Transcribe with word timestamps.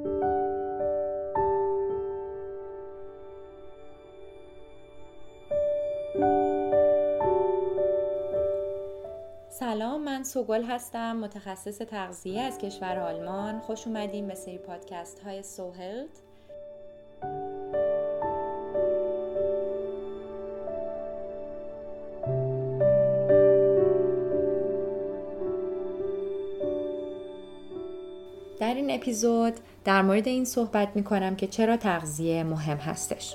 سلام 0.00 0.12
من 10.04 10.24
سوگل 10.24 10.64
هستم 10.64 11.16
متخصص 11.16 11.78
تغذیه 11.78 12.40
از 12.40 12.58
کشور 12.58 12.98
آلمان. 12.98 13.60
خوش 13.60 13.86
اومدیم 13.86 14.26
به 14.26 14.34
سری 14.34 14.58
پادکست 14.58 15.20
های 15.20 15.42
سوهلت 15.42 16.22
در 28.60 28.74
این 28.74 28.90
اپیزود 28.90 29.54
در 29.84 30.02
مورد 30.02 30.28
این 30.28 30.44
صحبت 30.44 30.88
می 30.94 31.04
کنم 31.04 31.36
که 31.36 31.46
چرا 31.46 31.76
تغذیه 31.76 32.44
مهم 32.44 32.76
هستش. 32.76 33.34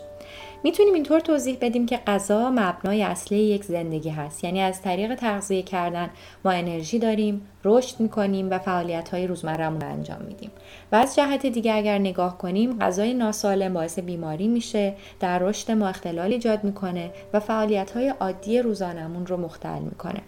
می‌تونیم 0.63 0.93
اینطور 0.93 1.19
توضیح 1.19 1.57
بدیم 1.61 1.85
که 1.85 1.97
غذا 1.97 2.49
مبنای 2.49 3.03
اصلی 3.03 3.37
یک 3.37 3.63
زندگی 3.63 4.09
هست. 4.09 4.43
یعنی 4.43 4.61
از 4.61 4.81
طریق 4.81 5.15
تغذیه 5.15 5.61
کردن 5.61 6.09
ما 6.45 6.51
انرژی 6.51 6.99
داریم 6.99 7.47
رشد 7.63 7.99
می‌کنیم 7.99 8.49
و 8.51 8.59
فعالیت 8.59 9.09
های 9.09 9.27
روزمرهمون 9.27 9.81
رو 9.81 9.87
انجام 9.87 10.21
میدیم. 10.27 10.51
و 10.91 10.95
از 10.95 11.15
جهت 11.15 11.45
دیگه 11.45 11.73
اگر 11.73 11.97
نگاه 11.97 12.37
کنیم 12.37 12.79
غذای 12.79 13.13
ناسالم 13.13 13.73
باعث 13.73 13.99
بیماری 13.99 14.47
میشه 14.47 14.95
در 15.19 15.39
رشد 15.39 15.71
ما 15.71 15.87
اختلال 15.87 16.31
ایجاد 16.31 16.63
می‌کنه 16.63 17.11
و 17.33 17.39
فعالیت 17.39 17.91
های 17.91 18.09
عادی 18.09 18.59
روزانمون 18.59 19.25
رو 19.25 19.37
مختل 19.37 19.79
می‌کنه. 19.79 20.21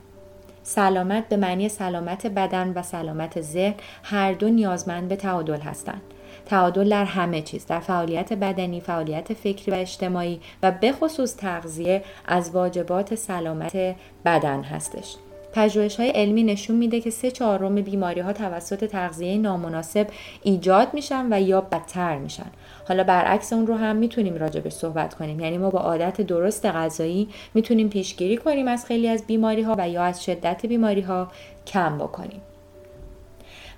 سلامت 0.68 1.30
به 1.30 1.38
معنی 1.38 1.70
سلامت 1.70 2.28
بدن 2.28 2.74
و 2.76 2.84
سلامت 2.84 3.42
ذهن 3.42 3.74
هر 4.04 4.34
دو 4.34 4.50
نیازمند 4.50 5.08
به 5.08 5.16
تعادل 5.16 5.60
هستند. 5.60 6.02
تعادل 6.46 6.90
در 6.90 7.06
همه 7.06 7.42
چیز 7.42 7.66
در 7.66 7.80
فعالیت 7.80 8.34
بدنی 8.34 8.82
فعالیت 8.82 9.34
فکری 9.34 9.72
و 9.72 9.76
اجتماعی 9.76 10.42
و 10.64 10.72
به 10.72 10.92
خصوص 10.92 11.36
تغذیه 11.36 12.04
از 12.26 12.52
واجبات 12.52 13.16
سلامت 13.16 13.96
بدن 14.26 14.64
هستش. 14.64 15.16
پژوهش 15.54 15.96
های 15.96 16.10
علمی 16.10 16.44
نشون 16.44 16.76
میده 16.76 17.02
که 17.02 17.10
سه 17.10 17.32
چهارم 17.32 17.76
بیماری 17.76 18.20
ها 18.20 18.34
توسط 18.34 18.86
تغذیه 18.86 19.38
نامناسب 19.38 20.08
ایجاد 20.44 20.94
میشن 20.94 21.28
و 21.34 21.42
یا 21.42 21.62
بدتر 21.62 22.18
میشن. 22.18 22.52
حالا 22.88 23.04
برعکس 23.04 23.54
اون 23.54 23.68
رو 23.68 23.76
هم 23.76 23.96
می‌تونیم 23.96 24.36
راجبش 24.36 24.74
صحبت 24.74 25.14
کنیم. 25.14 25.40
یعنی 25.40 25.58
ما 25.58 25.70
با 25.70 25.80
عادت 25.80 26.22
درست 26.22 26.66
غذایی 26.66 27.28
می‌تونیم 27.54 27.90
پیشگیری 27.90 28.38
کنیم 28.38 28.68
از 28.68 28.86
خیلی 28.86 29.08
از 29.08 29.28
بیماری 29.28 29.62
ها 29.62 29.76
و 29.78 29.90
یا 29.90 30.04
از 30.04 30.24
شدت 30.24 30.66
بیماری 30.66 31.02
ها 31.02 31.28
کم 31.68 31.98
بکنیم. 31.98 32.42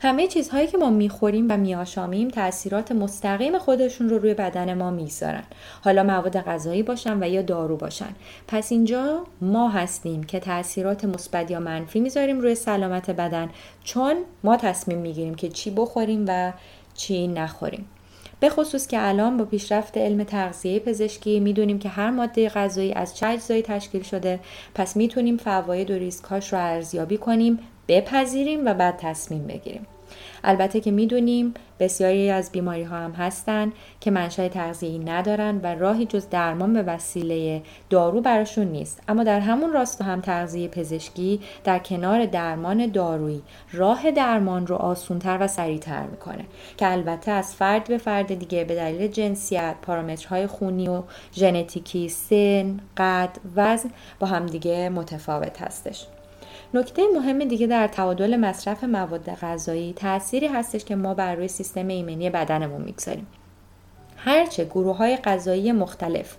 همه 0.01 0.27
چیزهایی 0.27 0.67
که 0.67 0.77
ما 0.77 0.89
می‌خوریم 0.89 1.45
و 1.49 1.57
میآشامیم 1.57 2.27
تاثیرات 2.27 2.91
مستقیم 2.91 3.57
خودشون 3.57 4.09
رو 4.09 4.17
روی 4.17 4.33
بدن 4.33 4.73
ما 4.73 4.91
می‌ذارن 4.91 5.43
حالا 5.81 6.03
مواد 6.03 6.37
غذایی 6.41 6.83
باشن 6.83 7.23
و 7.23 7.29
یا 7.29 7.41
دارو 7.41 7.77
باشن. 7.77 8.15
پس 8.47 8.71
اینجا 8.71 9.23
ما 9.41 9.69
هستیم 9.69 10.23
که 10.23 10.39
تاثیرات 10.39 11.05
مثبت 11.05 11.51
یا 11.51 11.59
منفی 11.59 11.99
می‌ذاریم 11.99 12.39
روی 12.39 12.55
سلامت 12.55 13.09
بدن 13.09 13.49
چون 13.83 14.15
ما 14.43 14.57
تصمیم 14.57 14.97
می‌گیریم 14.97 15.35
که 15.35 15.49
چی 15.49 15.71
بخوریم 15.71 16.25
و 16.27 16.53
چی 16.93 17.27
نخوریم. 17.27 17.85
به 18.39 18.49
خصوص 18.49 18.87
که 18.87 19.07
الان 19.07 19.37
با 19.37 19.45
پیشرفت 19.45 19.97
علم 19.97 20.23
تغذیه 20.23 20.79
پزشکی 20.79 21.39
می‌دونیم 21.39 21.79
که 21.79 21.89
هر 21.89 22.09
ماده 22.09 22.49
غذایی 22.49 22.93
از 22.93 23.17
چه 23.17 23.27
اجزایی 23.27 23.61
تشکیل 23.61 24.03
شده. 24.03 24.39
پس 24.75 24.95
می‌تونیم 24.95 25.37
فواید 25.37 25.91
و 25.91 25.93
ریسکاش 25.93 26.53
رو 26.53 26.59
ارزیابی 26.59 27.17
کنیم 27.17 27.59
بپذیریم 27.89 28.65
و 28.65 28.73
بعد 28.73 28.97
تصمیم 28.97 29.47
بگیریم. 29.47 29.87
البته 30.43 30.79
که 30.79 30.91
می‌دونیم 30.91 31.53
بسیاری 31.79 32.29
از 32.29 32.51
بیماری 32.51 32.83
ها 32.83 32.97
هم 32.97 33.11
هستن 33.11 33.71
که 33.99 34.11
منشأ 34.11 34.47
تغذیه‌ای 34.47 34.99
ندارن 34.99 35.57
و 35.63 35.75
راهی 35.75 36.05
جز 36.05 36.29
درمان 36.29 36.73
به 36.73 36.83
وسیله 36.83 37.61
دارو 37.89 38.21
براشون 38.21 38.67
نیست. 38.67 39.01
اما 39.07 39.23
در 39.23 39.39
همون 39.39 39.73
راستا 39.73 40.05
هم 40.05 40.21
تغذیه 40.21 40.67
پزشکی 40.67 41.39
در 41.63 41.79
کنار 41.79 42.25
درمان 42.25 42.87
دارویی 42.87 43.41
راه 43.73 44.11
درمان 44.11 44.67
رو 44.67 44.75
آسونتر 44.75 45.37
و 45.41 45.47
سریعتر 45.47 46.03
می‌کنه 46.03 46.45
که 46.77 46.91
البته 46.91 47.31
از 47.31 47.55
فرد 47.55 47.87
به 47.87 47.97
فرد 47.97 48.39
دیگه 48.39 48.63
به 48.63 48.75
دلیل 48.75 49.07
جنسیت 49.07 49.75
پارامترهای 49.81 50.47
خونی 50.47 50.87
و 50.87 51.03
ژنتیکی 51.33 52.09
سن 52.09 52.79
قد 52.97 53.37
وزن 53.55 53.89
با 54.19 54.27
همدیگه 54.27 54.89
متفاوت 54.89 55.61
هستش. 55.61 56.07
نکته 56.73 57.01
مهم 57.15 57.43
دیگه 57.43 57.67
در 57.67 57.87
تعادل 57.87 58.37
مصرف 58.37 58.83
مواد 58.83 59.29
غذایی 59.29 59.93
تأثیری 59.93 60.47
هستش 60.47 60.85
که 60.85 60.95
ما 60.95 61.13
بر 61.13 61.35
روی 61.35 61.47
سیستم 61.47 61.87
ایمنی 61.87 62.29
بدنمون 62.29 62.81
می‌گذاریم. 62.81 63.27
هرچه 64.17 64.65
گروه 64.65 64.97
های 64.97 65.17
غذایی 65.17 65.71
مختلف 65.71 66.35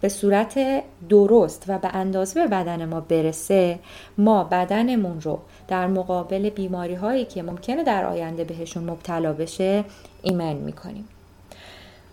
به 0.00 0.08
صورت 0.08 0.82
درست 1.08 1.64
و 1.68 1.78
به 1.78 1.88
اندازه 1.88 2.40
به 2.40 2.46
بدن 2.46 2.84
ما 2.84 3.00
برسه 3.00 3.78
ما 4.18 4.44
بدنمون 4.44 5.20
رو 5.20 5.38
در 5.68 5.86
مقابل 5.86 6.50
بیماری 6.50 6.94
هایی 6.94 7.24
که 7.24 7.42
ممکنه 7.42 7.84
در 7.84 8.04
آینده 8.04 8.44
بهشون 8.44 8.90
مبتلا 8.90 9.32
بشه 9.32 9.84
ایمن 10.22 10.52
می‌کنیم. 10.52 11.08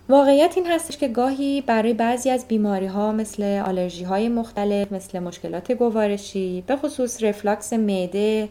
واقعیت 0.09 0.53
این 0.57 0.67
هستش 0.67 0.97
که 0.97 1.07
گاهی 1.07 1.61
برای 1.61 1.93
بعضی 1.93 2.29
از 2.29 2.47
بیماری 2.47 2.85
ها 2.85 3.11
مثل 3.11 3.43
آلرژی 3.65 4.03
های 4.03 4.29
مختلف 4.29 4.91
مثل 4.91 5.19
مشکلات 5.19 5.71
گوارشی 5.71 6.63
به 6.67 6.75
خصوص 6.75 7.23
رفلاکس 7.23 7.73
معده 7.73 8.49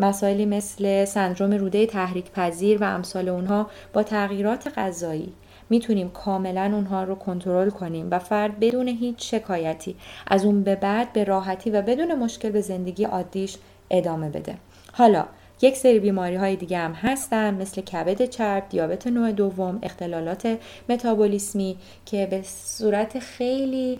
مسائلی 0.00 0.46
مثل 0.46 1.04
سندروم 1.04 1.52
روده 1.52 1.86
تحریک 1.86 2.30
پذیر 2.30 2.78
و 2.78 2.84
امثال 2.84 3.28
اونها 3.28 3.70
با 3.92 4.02
تغییرات 4.02 4.78
غذایی. 4.78 5.32
می‌تونیم 5.70 6.10
کاملا 6.10 6.70
اونها 6.74 7.04
رو 7.04 7.14
کنترل 7.14 7.70
کنیم 7.70 8.08
و 8.10 8.18
فرد 8.18 8.60
بدون 8.60 8.88
هیچ 8.88 9.34
شکایتی 9.34 9.96
از 10.26 10.44
اون 10.44 10.62
به 10.62 10.76
بعد 10.76 11.12
به 11.12 11.24
راحتی 11.24 11.70
و 11.70 11.82
بدون 11.82 12.14
مشکل 12.14 12.50
به 12.50 12.60
زندگی 12.60 13.04
عادیش 13.04 13.56
ادامه 13.90 14.28
بده. 14.28 14.54
حالا 14.92 15.24
یک 15.62 15.76
سری 15.76 15.98
بیماری 15.98 16.36
های 16.36 16.56
دیگه 16.56 16.78
هم 16.78 16.92
هستن 16.92 17.54
مثل 17.54 17.80
کبد 17.80 18.24
چرب، 18.24 18.68
دیابت 18.68 19.06
نوع 19.06 19.32
دوم، 19.32 19.78
اختلالات 19.82 20.58
متابولیسمی 20.88 21.76
که 22.06 22.26
به 22.26 22.42
صورت 22.42 23.18
خیلی 23.18 23.98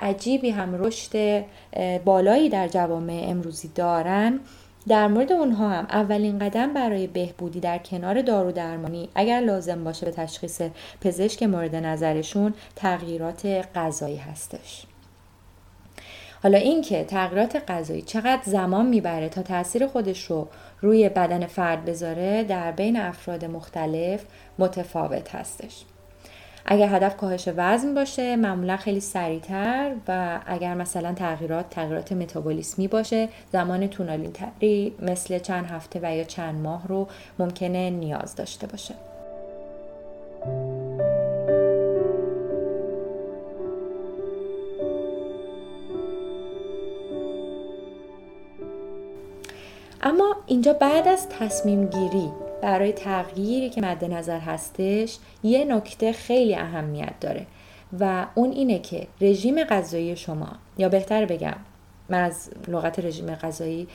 عجیبی 0.00 0.50
هم 0.50 0.84
رشد 0.84 1.44
بالایی 2.04 2.48
در 2.48 2.68
جوامع 2.68 3.24
امروزی 3.28 3.70
دارن. 3.74 4.40
در 4.88 5.08
مورد 5.08 5.32
اونها 5.32 5.68
هم 5.68 5.86
اولین 5.90 6.38
قدم 6.38 6.72
برای 6.72 7.06
بهبودی 7.06 7.60
در 7.60 7.78
کنار 7.78 8.22
دارو 8.22 8.52
درمانی 8.52 9.08
اگر 9.14 9.40
لازم 9.40 9.84
باشه 9.84 10.06
به 10.06 10.12
تشخیص 10.12 10.62
پزشک 11.00 11.42
مورد 11.42 11.76
نظرشون 11.76 12.54
تغییرات 12.76 13.46
غذایی 13.74 14.16
هستش. 14.16 14.86
حالا 16.42 16.58
اینکه 16.58 17.04
تغییرات 17.04 17.70
غذایی 17.70 18.02
چقدر 18.02 18.42
زمان 18.44 18.86
می‌بره 18.86 19.28
تا 19.28 19.42
تاثیر 19.42 19.86
خودش 19.86 20.24
رو 20.24 20.48
روی 20.80 21.08
بدن 21.08 21.46
فرد 21.46 21.84
بذاره 21.84 22.44
در 22.44 22.72
بین 22.72 22.96
افراد 22.96 23.44
مختلف 23.44 24.24
متفاوت 24.58 25.34
هستش. 25.34 25.84
اگر 26.66 26.96
هدف 26.96 27.16
کاهش 27.16 27.48
وزن 27.56 27.94
باشه 27.94 28.36
معمولا 28.36 28.76
خیلی 28.76 29.00
سریعتر 29.00 29.92
و 30.08 30.40
اگر 30.46 30.74
مثلا 30.74 31.12
تغییرات 31.12 31.70
تغییرات 31.70 32.12
متابولیسمی 32.12 32.88
باشه 32.88 33.28
زمان 33.52 33.88
طولانی 33.88 34.28
تری 34.28 34.94
مثل 35.02 35.38
چند 35.38 35.66
هفته 35.66 36.00
و 36.02 36.16
یا 36.16 36.24
چند 36.24 36.62
ماه 36.62 36.88
رو 36.88 37.08
ممکنه 37.38 37.90
نیاز 37.90 38.34
داشته 38.36 38.66
باشه. 38.66 38.94
اما 50.02 50.36
اینجا 50.46 50.72
بعد 50.72 51.08
از 51.08 51.28
تصمیم 51.28 51.86
گیری 51.86 52.28
برای 52.62 52.92
تغییری 52.92 53.70
که 53.70 53.80
مد 53.80 54.04
نظر 54.04 54.38
هستش 54.38 55.18
یه 55.42 55.64
نکته 55.64 56.12
خیلی 56.12 56.54
اهمیت 56.54 57.20
داره 57.20 57.46
و 58.00 58.26
اون 58.34 58.50
اینه 58.50 58.78
که 58.78 59.06
رژیم 59.20 59.64
غذایی 59.64 60.16
شما 60.16 60.48
یا 60.78 60.88
بهتر 60.88 61.24
بگم 61.24 61.56
من 62.08 62.24
از 62.24 62.50
لغت 62.68 62.98
رژیم 62.98 63.34
غذایی 63.34 63.88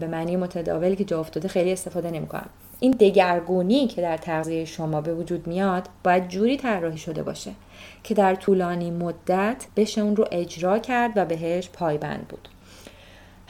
به 0.00 0.06
معنی 0.06 0.36
متداول 0.36 0.94
که 0.94 1.04
جا 1.04 1.20
افتاده 1.20 1.48
خیلی 1.48 1.72
استفاده 1.72 2.10
نمی‌کنم. 2.10 2.48
این 2.80 2.90
دگرگونی 2.90 3.86
که 3.86 4.02
در 4.02 4.16
تغذیه 4.16 4.64
شما 4.64 5.00
به 5.00 5.14
وجود 5.14 5.46
میاد 5.46 5.88
باید 6.04 6.28
جوری 6.28 6.56
طراحی 6.56 6.98
شده 6.98 7.22
باشه 7.22 7.50
که 8.04 8.14
در 8.14 8.34
طولانی 8.34 8.90
مدت 8.90 9.66
بشه 9.76 10.00
اون 10.00 10.16
رو 10.16 10.24
اجرا 10.32 10.78
کرد 10.78 11.12
و 11.16 11.24
بهش 11.24 11.68
پایبند 11.68 12.28
بود. 12.28 12.48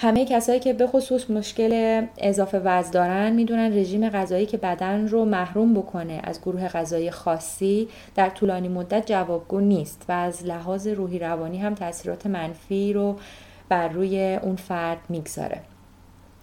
همه 0.01 0.25
کسایی 0.25 0.61
که 0.61 0.73
به 0.73 0.87
خصوص 0.87 1.31
مشکل 1.31 2.03
اضافه 2.19 2.59
وزن 2.59 2.91
دارن 2.91 3.33
می‌دونن 3.33 3.73
رژیم 3.73 4.09
غذایی 4.09 4.47
که 4.47 4.57
بدن 4.57 5.09
رو 5.09 5.25
محروم 5.25 5.75
بکنه 5.75 6.21
از 6.25 6.41
گروه 6.41 6.69
غذایی 6.69 7.11
خاصی 7.11 7.89
در 8.15 8.29
طولانی 8.29 8.69
مدت 8.69 9.07
جوابگو 9.07 9.61
نیست 9.61 10.05
و 10.09 10.13
از 10.13 10.45
لحاظ 10.45 10.87
روحی 10.87 11.19
روانی 11.19 11.59
هم 11.59 11.75
تاثیرات 11.75 12.27
منفی 12.27 12.93
رو 12.93 13.17
بر 13.69 13.89
روی 13.89 14.39
اون 14.43 14.57
فرد 14.57 14.99
می‌گذاره. 15.09 15.61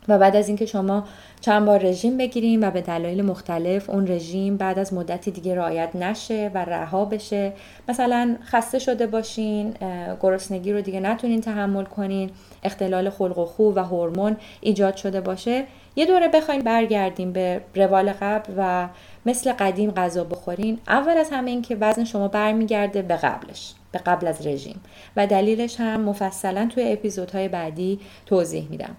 و 0.08 0.18
بعد 0.18 0.36
از 0.36 0.48
اینکه 0.48 0.66
شما 0.66 1.04
چند 1.42 1.66
بار 1.66 1.80
رژیم 1.80 2.18
بگیریم 2.18 2.62
و 2.62 2.72
به 2.72 2.82
دلایل 2.82 3.22
مختلف 3.22 3.90
اون 3.90 4.08
رژیم 4.08 4.58
بعد 4.58 4.80
از 4.80 4.94
مدتی 4.94 5.32
دیگه 5.32 5.56
رعایت 5.56 5.96
نشه 5.96 6.52
و 6.54 6.66
رها 6.66 7.06
بشه 7.06 7.54
مثلا 7.90 8.36
خسته 8.44 8.80
شده 8.80 9.08
باشین 9.08 9.74
گرسنگی 10.22 10.74
رو 10.74 10.82
دیگه 10.82 11.00
نتونین 11.00 11.42
تحمل 11.42 11.86
کنین 11.86 12.30
اختلال 12.64 13.10
خلق 13.10 13.38
و 13.38 13.46
خو 13.46 13.74
و 13.76 13.80
هورمون 13.80 14.38
ایجاد 14.62 14.96
شده 14.96 15.22
باشه 15.22 15.66
یه 15.96 16.06
دوره 16.06 16.28
بخواین 16.28 16.62
برگردیم 16.62 17.32
به 17.32 17.62
روال 17.76 18.12
قبل 18.12 18.54
و 18.58 18.88
مثل 19.26 19.52
قدیم 19.52 19.92
غذا 19.92 20.24
بخورین. 20.24 20.80
اول 20.88 21.18
از 21.18 21.30
همه 21.32 21.52
این 21.52 21.62
که 21.62 21.78
وزن 21.82 22.04
شما 22.04 22.28
برمیگرده 22.28 23.02
به 23.02 23.16
قبلش 23.16 23.74
به 23.92 24.00
قبل 24.00 24.28
از 24.28 24.48
رژیم. 24.48 24.82
و 25.16 25.28
دلیلش 25.28 25.80
هم 25.80 26.02
مفصلا 26.02 26.70
توی 26.74 26.94
اپیزودهای 26.94 27.48
بعدی 27.48 28.00
توضیح 28.26 28.68
میدم. 28.70 28.96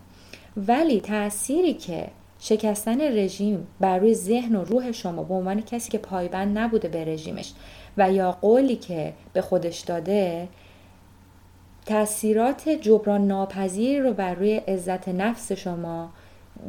ولی 0.56 1.00
تأثیری 1.00 1.74
که 1.74 2.08
شکستن 2.38 3.00
رژیم 3.00 3.66
بر 3.80 3.98
روی 3.98 4.14
ذهن 4.14 4.56
و 4.56 4.64
روح 4.64 4.92
شما 4.92 5.22
به 5.22 5.34
عنوان 5.34 5.60
کسی 5.60 5.90
که 5.90 5.98
پایبند 5.98 6.58
نبوده 6.58 6.88
به 6.88 7.04
رژیمش 7.04 7.52
و 7.96 8.12
یا 8.12 8.32
قولی 8.32 8.76
که 8.76 9.12
به 9.32 9.40
خودش 9.40 9.80
داده 9.80 10.48
تاثیرات 11.86 12.68
جبران 12.68 13.26
ناپذیری 13.26 14.00
رو 14.00 14.12
بر 14.12 14.34
روی 14.34 14.56
عزت 14.56 15.08
نفس 15.08 15.52
شما 15.52 16.10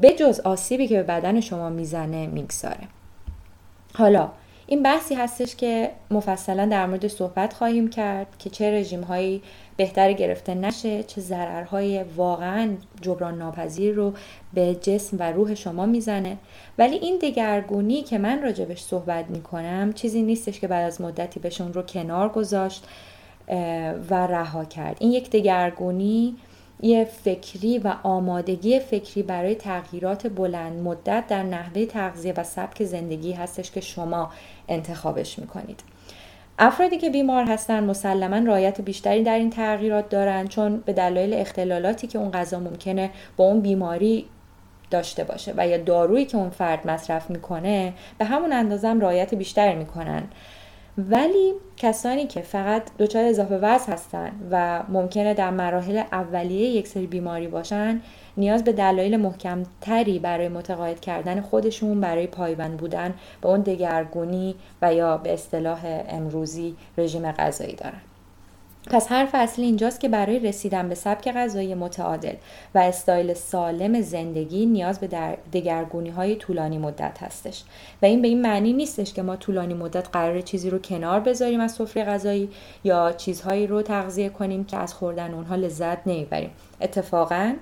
به 0.01 0.12
جز 0.12 0.39
آسیبی 0.39 0.88
که 0.88 0.95
به 0.95 1.04
بدن 1.04 1.39
شما 1.39 1.69
می‌زنه 1.69 2.28
می‌گذاره. 2.28 2.88
حالا 3.94 4.31
این 4.69 4.84
بحثی 4.84 5.16
هستش 5.16 5.56
که 5.56 5.92
مفصلا 6.12 6.66
در 6.66 6.86
مورد 6.86 7.08
صحبت 7.08 7.54
خواهیم 7.54 7.90
کرد 7.90 8.28
که 8.40 8.50
چه 8.50 8.72
رژیم 8.72 9.02
هایی 9.02 9.42
بهتر 9.78 10.14
گرفته 10.14 10.56
نشه 10.56 11.04
چه 11.04 11.22
ضررهای 11.22 12.04
واقعا 12.04 12.69
جبران 13.02 13.38
ناپذیر 13.38 13.96
رو 13.96 14.14
به 14.54 14.75
جسم 14.75 15.18
و 15.19 15.31
روح 15.31 15.56
شما 15.56 15.86
می‌زنه. 15.86 16.38
ولی 16.78 16.96
این 16.96 17.18
دگرگونی 17.18 18.02
که 18.02 18.18
من 18.18 18.42
راجبش 18.42 18.81
صحبت 18.81 19.25
می‌کنم 19.30 19.94
چیزی 19.94 20.22
نیستش 20.22 20.60
که 20.60 20.68
بعد 20.68 20.86
از 20.86 21.02
مدتی 21.02 21.40
بهشون 21.40 21.74
رو 21.74 21.81
کنار 21.81 22.30
گذاشت 22.30 22.88
و 24.10 24.28
رها 24.28 24.66
کرد. 24.66 24.98
این 25.00 25.12
یک 25.12 25.30
دگرگونی 25.30 26.36
فکری 27.24 27.79
و 27.79 27.94
آمادگی 28.03 28.79
فکری 28.79 29.24
برای 29.24 29.56
تغییرات 29.56 30.27
بلند 30.27 30.81
مدت 30.81 31.27
در 31.27 31.44
نحوه 31.44 31.85
تغذیه 31.85 32.33
و 32.38 32.44
سبک 32.44 32.83
زندگی 32.83 33.31
هستش 33.31 33.71
که 33.71 33.81
شما 33.81 34.31
انتخابش 34.68 35.39
می‌کنید. 35.39 35.79
افرادی 36.59 36.97
که 36.97 37.09
بیمار 37.09 37.44
هستن 37.44 37.83
مسلما 37.83 38.38
رایت 38.38 38.81
بیشتری 38.81 39.24
در 39.24 39.38
این 39.38 39.50
تغییرات 39.50 40.09
دارن 40.09 40.47
چون 40.47 40.77
به 40.85 40.94
دلایل 40.94 41.33
اختلالاتی 41.33 42.07
که 42.07 42.19
اون 42.19 42.31
غذا 42.31 42.59
ممکنه 42.59 43.09
با 43.38 43.45
اون 43.45 43.62
بیماری 43.62 44.25
داشته 44.91 45.24
باشه 45.24 45.53
و 45.57 45.68
یا 45.68 45.77
دارویی 45.77 46.25
که 46.25 46.38
اون 46.38 46.50
فرد 46.50 46.88
مصرف 46.88 47.29
می‌کنه 47.29 47.94
به 48.18 48.25
همون 48.25 48.53
اندازه 48.53 48.88
هم 48.88 49.00
رایت 49.00 49.35
بیشتری 49.35 49.75
می‌کنن. 49.75 50.24
ولی 50.98 51.54
کسانی 51.78 52.28
که 52.28 52.42
فقط 52.42 52.84
دچار 53.00 53.26
اضافه 53.26 53.58
وزن 53.58 53.94
هستن 53.94 54.32
و 54.52 54.84
ممکنه 54.90 55.34
در 55.34 55.50
مراحل 55.50 55.98
اولیه 56.12 56.70
یک 56.70 56.88
سری 56.88 57.08
بیماری 57.08 57.48
باشن 57.48 58.02
نیاز 58.38 58.64
به 58.64 58.72
دلایل 58.72 59.18
محکمتری 59.18 60.20
برای 60.20 60.50
متقاعد 60.50 61.00
کردن 61.00 61.42
خودشون 61.42 62.02
برای 62.02 62.28
پایبند 62.28 62.78
بودن 62.78 63.14
به 63.42 63.50
اون 63.50 63.62
دگرگونی 63.62 64.56
و 64.82 64.94
یا 64.94 65.18
به 65.18 65.34
اصطلاح 65.34 66.04
امروزی 66.10 66.76
رژیم 66.98 67.32
غذایی 67.32 67.76
دارن. 67.76 68.02
پس 68.89 69.07
حرف 69.07 69.30
اصلی 69.34 69.66
اینجاست 69.66 70.00
که 70.00 70.10
برای 70.10 70.39
رسیدن 70.39 70.89
به 70.89 70.95
سبک 70.95 71.31
غذایی 71.31 71.75
متعادل 71.75 72.34
و 72.75 72.80
استایل 72.80 73.34
سالم 73.34 74.01
زندگی 74.01 74.66
نیاز 74.66 75.00
به 75.00 75.38
دگرگونی 75.54 76.10
های 76.10 76.36
طولانی 76.36 76.78
مدت 76.78 77.24
هستش. 77.24 77.63
و 78.01 78.06
این 78.06 78.22
به 78.22 78.28
این 78.28 78.42
معنی 78.42 78.74
نیستش 78.74 79.13
که 79.13 79.22
ما 79.22 79.36
طولانی 79.36 79.74
مدت 79.74 80.10
قرار 80.12 80.42
چیزی 80.42 80.69
رو 80.69 80.80
کنار 80.80 81.19
بذاریم 81.19 81.60
از 81.60 81.72
سفره 81.72 82.04
غذایی 82.04 82.50
یا 82.84 83.12
چیزهایی 83.12 83.68
رو 83.68 83.81
تغذیه 83.81 84.30
کنیم 84.30 84.63
که 84.63 84.78
از 84.78 84.94
خوردن 84.94 85.34
اونها 85.34 85.56
لذت 85.56 86.07
نمی‌بریم. 86.07 86.51
اتفاقا 86.81 87.54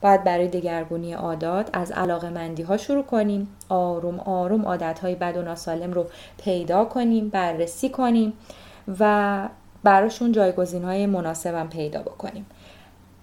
باید 0.00 0.24
برای 0.24 0.48
دگرگونی 0.48 1.12
عادات 1.12 1.70
از 1.72 1.92
علاقه 1.92 2.30
مندی 2.30 2.62
ها 2.62 2.76
شروع 2.76 3.02
کنیم 3.02 3.48
آروم 3.68 4.20
آروم 4.20 4.62
عادت 4.62 4.98
های 4.98 5.14
بد 5.14 5.36
و 5.36 5.42
ناسالم 5.42 5.92
رو 5.92 6.06
پیدا 6.44 6.84
کنیم 6.84 7.28
بررسی 7.28 7.88
کنیم 7.88 8.32
و 9.00 9.48
براشون 9.84 10.32
جایگزین 10.32 10.84
های 10.84 11.06
مناسبم 11.06 11.68
پیدا 11.68 12.02
بکنیم. 12.02 12.46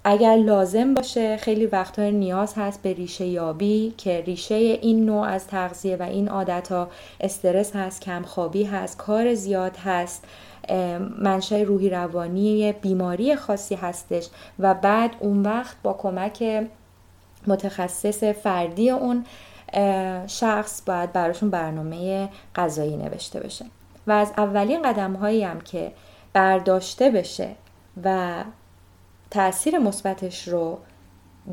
اگر 0.03 0.35
لازم 0.35 0.93
باشه 0.93 1.37
خیلی 1.37 1.65
وقتها 1.65 2.09
نیاز 2.09 2.53
هست 2.57 2.81
به 2.81 2.93
ریشه 2.93 3.25
یابی 3.25 3.93
که 3.97 4.21
ریشه 4.21 4.55
این 4.55 5.05
نوع 5.05 5.27
از 5.27 5.47
تغذیه 5.47 5.95
و 5.95 6.03
این 6.03 6.29
عادت 6.29 6.71
ها 6.71 6.89
استرس 7.19 7.75
هست 7.75 8.01
کمخوابی 8.01 8.63
هست 8.63 8.97
کار 8.97 9.33
زیاد 9.33 9.77
هست 9.77 10.25
منشأ 11.19 11.63
روحی 11.63 11.89
روانی 11.89 12.71
بیماری 12.71 13.35
خاصی 13.35 13.75
هستش 13.75 14.27
و 14.59 14.73
بعد 14.73 15.11
اون 15.19 15.43
وقت 15.43 15.75
با 15.83 15.93
کمک 15.93 16.67
متخصص 17.47 18.23
فردی 18.23 18.89
اون 18.89 19.25
شخص 20.27 20.81
باید 20.85 21.13
براشون 21.13 21.49
برنامه 21.49 22.29
غذایی 22.55 22.97
نوشته 22.97 23.39
بشه. 23.39 23.65
و 24.07 24.11
از 24.11 24.31
اولین 24.37 24.81
قدم 24.81 25.13
هایی 25.13 25.43
هم 25.43 25.61
که 25.61 25.91
برداشته 26.33 27.09
بشه 27.09 27.49
و 28.03 28.43
تاثیر 29.31 29.77
مثبتش 29.77 30.47
رو 30.47 30.77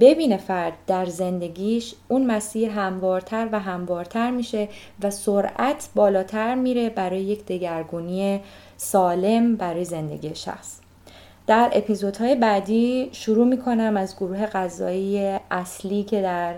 ببینه 0.00 0.36
فرد 0.36 0.72
در 0.86 1.06
زندگیش 1.06 1.94
اون 2.08 2.26
مسیر 2.26 2.70
هموارتر 2.70 3.48
و 3.52 3.60
هموارتر 3.60 4.30
میشه 4.30 4.69
و 5.02 5.10
سرعت 5.10 5.88
بالاتر 5.94 6.54
میره 6.54 6.90
برای 6.90 7.20
یک 7.20 7.46
دگرگونی 7.46 8.40
سالم 8.76 9.56
برای 9.56 9.84
زندگی 9.84 10.34
شخص. 10.34 10.81
در 11.46 11.70
اپیزودهای 11.72 12.34
بعدی 12.34 13.08
شروع 13.12 13.46
می‌کنم 13.46 13.96
از 13.96 14.16
گروه 14.16 14.46
غذایی 14.46 15.38
اصلی 15.50 16.02
که 16.02 16.22
در 16.22 16.54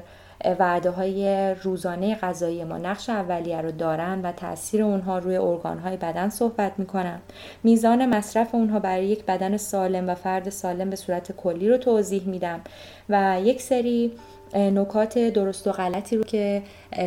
وعده 0.58 0.90
های 0.90 1.54
روزانه 1.62 2.14
غذایی 2.14 2.64
ما 2.64 2.78
نقش 2.78 3.10
اولیه 3.10 3.60
رو 3.60 3.70
دارن 3.70 4.22
و 4.22 4.32
تاثیر 4.32 4.82
اونها 4.82 5.18
روی 5.18 5.36
ارگان 5.36 5.78
های 5.78 5.96
بدن 5.96 6.28
صحبت 6.28 6.72
می‌کنم 6.78 7.20
میزان 7.62 8.06
مصرف 8.06 8.54
اونها 8.54 8.78
برای 8.78 9.06
یک 9.06 9.24
بدن 9.24 9.56
سالم 9.56 10.08
و 10.08 10.14
فرد 10.14 10.48
سالم 10.48 10.90
به 10.90 10.96
صورت 10.96 11.32
کلی 11.32 11.68
رو 11.68 11.76
توضیح 11.76 12.22
میدم 12.26 12.60
و 13.08 13.40
یک 13.44 13.62
سری 13.62 14.12
نکات 14.54 15.18
درست 15.18 15.66
و 15.66 15.72
غلطی 15.72 16.16
رو 16.16 16.24
که 16.24 16.62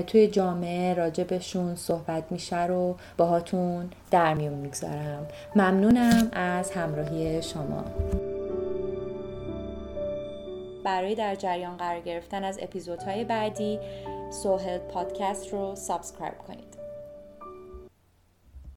توی 0.07 0.27
جامعه 0.27 0.93
راجبشون 0.93 1.75
صحبت 1.75 2.23
میشه 2.29 2.65
رو 2.65 2.95
باهاتون 3.17 3.89
در 4.11 4.33
میون 4.33 4.53
می‌گذارم. 4.53 5.27
ممنونم 5.55 6.29
از 6.33 6.71
همراهی 6.71 7.41
شما. 7.41 7.83
برای 10.83 11.15
در 11.15 11.35
جریان 11.35 11.77
قرار 11.77 11.99
گرفتن 11.99 12.43
از 12.43 12.59
اپیزودهای 12.61 13.23
بعدی 13.23 13.79
سوهل 14.29 14.77
پادکست 14.77 15.53
رو 15.53 15.75
سابسکرایب 15.75 16.37
کنید. 16.37 16.82